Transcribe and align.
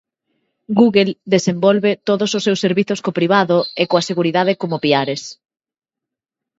Google 0.79 1.09
desenvolve 1.35 1.91
todos 2.09 2.29
os 2.37 2.45
seus 2.47 2.61
servizos 2.65 2.99
co 3.03 3.17
privado 3.19 3.57
e 3.81 3.83
coa 3.89 4.05
seguridade 4.09 4.53
como 4.61 4.81
piares. 4.83 5.21